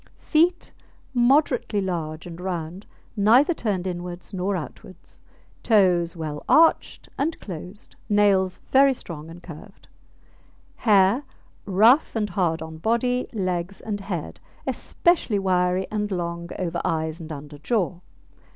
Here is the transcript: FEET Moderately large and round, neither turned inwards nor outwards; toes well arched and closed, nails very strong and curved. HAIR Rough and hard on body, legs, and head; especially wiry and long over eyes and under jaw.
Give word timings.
FEET 0.17 0.71
Moderately 1.13 1.79
large 1.79 2.25
and 2.25 2.41
round, 2.41 2.87
neither 3.15 3.53
turned 3.53 3.85
inwards 3.85 4.33
nor 4.33 4.55
outwards; 4.55 5.21
toes 5.61 6.15
well 6.17 6.43
arched 6.49 7.07
and 7.19 7.39
closed, 7.39 7.95
nails 8.09 8.59
very 8.71 8.95
strong 8.95 9.29
and 9.29 9.43
curved. 9.43 9.87
HAIR 10.77 11.23
Rough 11.67 12.15
and 12.15 12.31
hard 12.31 12.63
on 12.63 12.79
body, 12.79 13.27
legs, 13.31 13.79
and 13.79 13.99
head; 14.01 14.39
especially 14.65 15.37
wiry 15.37 15.85
and 15.91 16.09
long 16.09 16.49
over 16.57 16.81
eyes 16.83 17.21
and 17.21 17.31
under 17.31 17.59
jaw. 17.59 17.99